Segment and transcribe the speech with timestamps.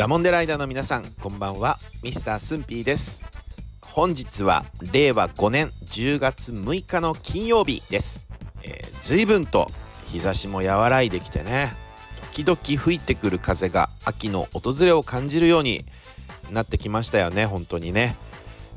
[0.00, 1.78] ダモンデライダーの皆さんこんばんは。
[2.02, 3.22] ミスタースンピーです。
[3.82, 8.26] 本日は令和5年10月6日の金曜日です、
[8.62, 9.70] えー、随分と
[10.06, 11.74] 日差しも和らいできてね
[12.32, 15.84] 時々吹いてくる風が秋の訪れを感じるように
[16.50, 18.16] なってきましたよね本当にね。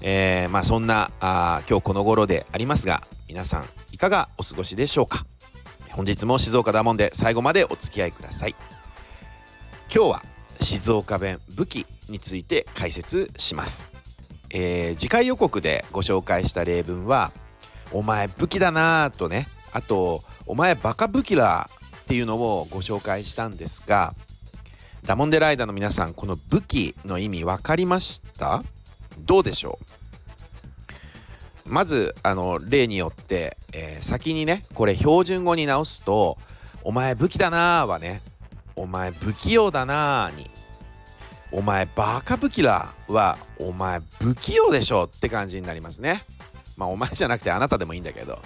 [0.02, 5.26] えー、まあそんなあ今日この頃でありますが皆さんいかがお過ごしでしょうか。
[5.90, 8.56] 本日も静岡ダモンで最後までお付き合いください。
[9.90, 13.90] 今日は静岡弁武器について解説します、
[14.50, 17.32] えー、次回予告でご紹介した例文は
[17.92, 21.70] 「お前武器だな」とねあと「お前バカ武器だ」
[22.04, 24.14] っていうのをご紹介したんですが
[25.06, 28.64] ダモンデライダーの皆さんこの武器の意味分かりました？
[29.20, 29.80] どうでしょ
[31.66, 31.70] う？
[31.70, 36.38] まずあの例によって、えー、先にねこれ標準語に直すと
[36.84, 38.22] 「お前武器だな」はね
[38.76, 40.50] 「お前不器用だな」に
[41.52, 46.24] 「お前バカ武器だ」は「お前不器用でしょ」って感じになりますね。
[46.78, 48.40] まあお前じゃなくてあなたでもいいんだけど。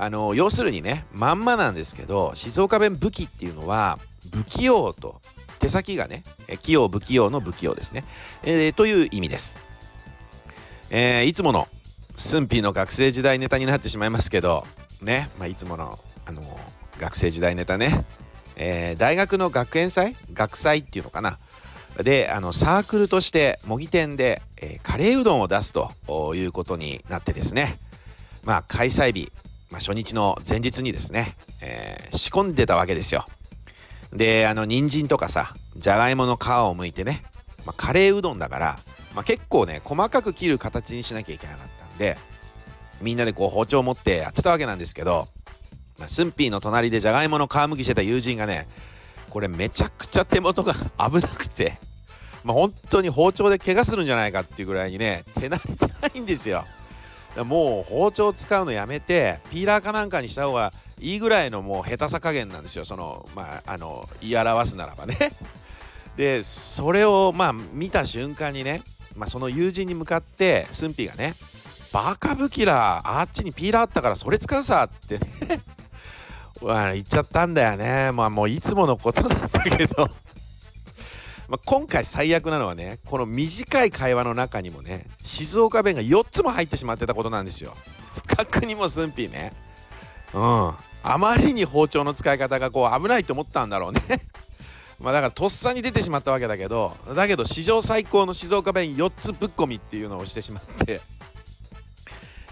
[0.00, 3.98] あの要するにねまんまなんですけど静岡弁武器っていうのは
[4.32, 5.20] 不器用と
[5.58, 6.22] 手先がね
[6.62, 8.04] 器用不器用の不器用ですね、
[8.44, 9.56] えー、という意味です。
[10.90, 11.68] えー、いつもの
[12.14, 14.66] スンピーの学生時代ネタになってしまいますけど
[15.02, 16.42] ね、まあ、いつものあの
[16.98, 18.04] 学生時代ネタね、
[18.58, 20.14] えー、大学の学園祭？
[20.34, 21.38] 学祭っていうのかな？
[22.02, 25.90] であのサークルとして模擬店で、えー、カレーうどんを出すと
[26.34, 27.78] いうことになってですね。
[28.44, 29.32] まあ開催日、
[29.70, 33.24] まあ、初日の前日にですね、えー、仕込んでたわけですよ。
[34.12, 37.24] であの人参とかさじゃがいもの皮を剥いてね、
[37.64, 38.78] まあ、カレーうどんだから
[39.14, 42.16] まあ、結構ね細かく切る形にしなきゃいけなかったんで
[43.02, 45.26] みんなでこう包丁を持ってやってたわけなんですけど、
[46.06, 48.68] スンピーの隣でじゃがいもの皮むきしてた友人がね
[49.30, 51.78] これめちゃくちゃ手元が 危なくて、
[52.44, 56.64] まあ、本当に包丁で怪我するんじゃないかっていうぐらいにね手慣れてないんですよ。
[57.36, 62.84] もう包丁使うのやめてピーラーかなんかにした方がいいぐらいのもう下手さ加減なんですよ。
[62.84, 65.16] そのまああの言い表すならばね。
[66.16, 68.82] でそれをまあ見た瞬間にね
[69.18, 71.34] まあ、その友人に向かってスンピーがね
[71.92, 75.60] 「バカブキラーあっちにピーラーあったからそれ使うさ」ってね。
[76.60, 78.12] 言っちゃったんだよね。
[78.12, 80.08] まあもういつものことなんだけど。
[81.48, 87.76] まあ今回最悪なのはねこの短い会話の中にもね静岡弁が4つも入ってしまってたことなんですよ。
[88.14, 89.52] 不覚にもスンピーね。
[90.34, 90.74] うん。
[91.02, 94.02] あまりに包丁の使い方がこう危ないと思ったんだろうね。
[94.98, 101.00] まだからとっさに出てしまったわけだけどだけど史上最高の静岡弁4つぶっ込みっていうのをしてしまって。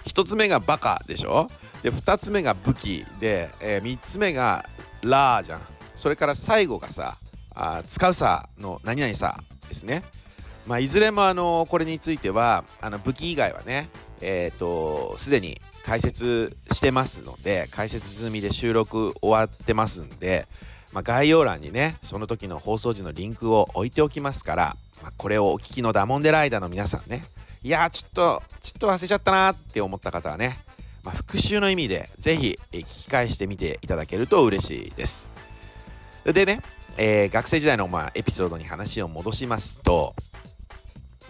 [0.06, 1.50] 1つ目がバカでしょ。
[1.86, 4.68] で2つ目が武器で、えー、3つ目が
[5.02, 5.60] ラーじゃん。
[5.94, 7.16] それから最後がさ
[7.54, 9.38] あ使うさの何々さ
[9.68, 10.02] ですね。
[10.66, 13.88] まあいずれもあのこれについてはあの武器以外はね
[14.20, 20.48] えっ、ー、とすでに解説してますので解説済みで収録終わってますんで
[20.92, 27.22] まあ、概要欄にねその時の放送時のリンクを置いておきますから、まあ、これをお聞きのダモンデライダーの皆さんね
[27.62, 30.56] いやちょっとちょっと忘れちゃったなって思った方はね、
[31.06, 35.30] まあ、復習の意味で是非聞き返してみていただけると嬉しいです。
[36.24, 36.60] でね、
[36.96, 40.16] えー、学生時代のまあエピソードに話を戻しますと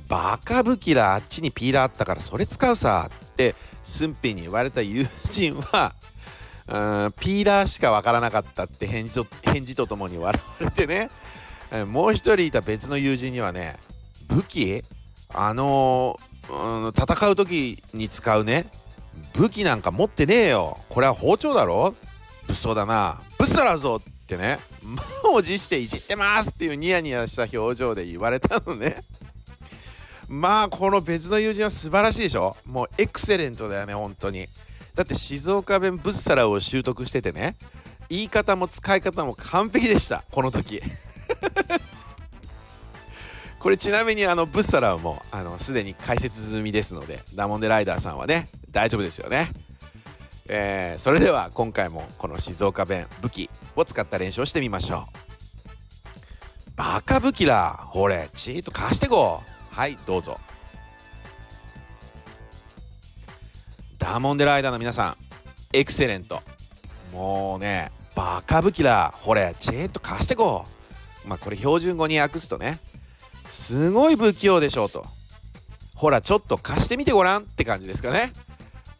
[0.08, 5.94] バカ武器だあっちにピーラーあったからそれ使うさってスンピーに言われた友人は
[6.68, 11.10] うんピーラーしかわからなかったって返事と返事とともに笑われてね
[11.86, 13.76] もう一人いた別の友人にはね
[14.26, 14.82] 武器？
[15.34, 18.70] あのー、うん、戦う時に使うね
[19.34, 20.78] 武器なんか持ってねえよ。
[20.88, 21.94] これは包丁だろ？
[22.48, 23.20] 物騒だな。
[23.38, 24.58] ブッサラぞってね。
[24.82, 25.04] 満
[25.34, 29.02] を持していじってますっていうニヤニヤした表情で言われたのね。
[30.28, 32.56] まあこの別の友人は素晴らしいでしょ？
[32.64, 34.48] もうエクセレントだよね本当に。
[34.94, 37.56] だって静岡弁ブッサラを習得しててね
[38.08, 40.80] 言い方も使い方も完璧でしたこの時。
[43.58, 49.50] これちなみにあのブッサラはもうあのすでに解説済みですのでダモンデライダーさんはね大丈夫ですよね。
[50.48, 55.08] えー、それでは今回もこの静岡弁武器を使った練習をしてみましょ
[56.66, 56.70] う。
[56.76, 57.86] バカ武器だ。
[57.88, 59.42] ほれチート貸してこ
[59.72, 59.74] う。
[59.74, 60.38] はいどうぞ。
[63.98, 65.16] ダーモンデライダーの皆さん
[65.72, 66.42] エクセレント。
[67.12, 69.14] もうねバカ武器だ。
[69.20, 70.64] ほれチーンと貸してこ
[71.24, 71.28] う。
[71.28, 72.78] まあこれ標準語に訳すとね
[73.50, 75.04] すごい不器用でしょうと。
[75.94, 78.32] ほらちょっと貸してみてごらんって感じですかね。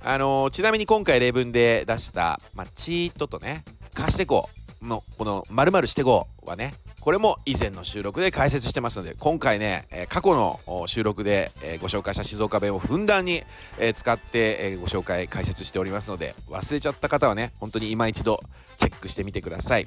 [0.04, 3.64] あのー、ちなみに今回例文で出した、まあ、チートとね
[3.94, 4.48] 貸してこ
[4.82, 13.44] うのこの〇〇してこうはねこれも以前の収録で解説してますので今回ね、えー、過去の収録で、えー、ご紹介した静岡弁をふんだんに、
[13.78, 18.42] えー、使って、えご紹介解説しておりますので忘れちゃった方はね本当に今一度
[18.76, 19.86] チェックしてみてください、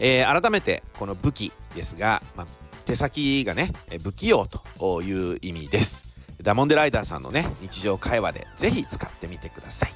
[0.00, 2.46] え改めてこの武器ですが、まあ、
[2.84, 3.72] 手先がね
[4.02, 6.07] 不器用という意味です。
[6.48, 9.92] ダモンデライダーさんのね日常会話でぜひ使ってみてください。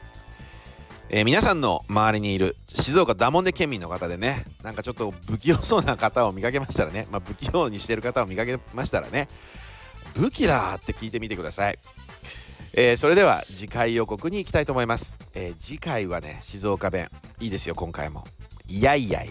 [1.09, 9.29] えー、皆さんの周りにいる静岡ダモンデ県民の方でねなんかちょっと不器用そうな方を見かけましたらね、まあ、不器用にしてる方を見かけましたらね
[10.15, 11.79] 武器だって聞いてみてください、
[12.75, 17.09] えー、それでは次回予告に行きたいと思います、えー、次回はね静岡弁
[17.41, 18.25] いいですよ今回も。
[18.69, 19.31] いやいやい、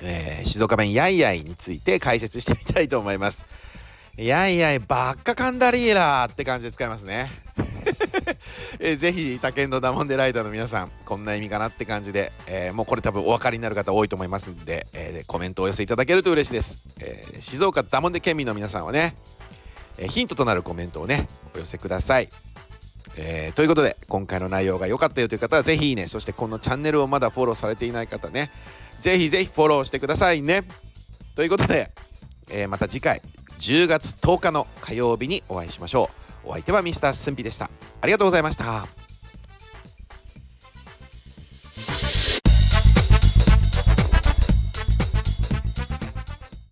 [0.00, 3.46] えー、静岡弁やいやいについて解説してみたいと思います。
[4.16, 7.30] やいやいばっかかんだりーらーって感じで使いますね。
[8.78, 19.16] えー、ぜひ他県のダモンデライダーの皆さんこんな意味かなって感じで、えー、もうこれ多分お分かりになる方多いと思いますんで、えー、コメントをお寄せいただけると嬉しいです、えー、静岡ダモンデ県民の皆さんはね、
[19.98, 22.28] えー、ヒントとなるコメントをねお寄せください。
[23.16, 28.50] えー、ということで今回の内容が良かったよという方はぜひいいねそしてこのチャンネルをまだフォローされていない方ね
[29.00, 30.64] ぜひぜひフォローしてくださいね。
[31.34, 31.90] ということで、
[32.48, 33.20] えー、また次回
[33.58, 36.10] 10月10日の火曜日にお会いしましょ
[36.44, 36.50] う。
[36.50, 37.70] お相手はミスタースンピでした。
[38.00, 39.01] ありがとうございました。